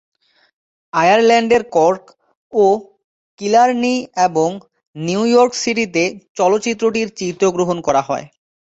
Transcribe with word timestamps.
আয়ারল্যান্ডের 0.93 1.63
কর্ক 1.75 2.03
ও 2.53 2.65
কিলারনি 3.39 3.95
এবং 4.25 4.49
নিউ 4.95 5.21
ইয়র্ক 5.27 5.53
সিটিতে 5.55 6.03
চলচ্চিত্রটির 6.37 7.07
চিত্রগ্রহণ 7.19 7.77
করা 7.87 8.01
হয়। 8.01 8.25